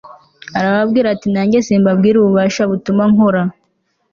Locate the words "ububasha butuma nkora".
2.19-3.41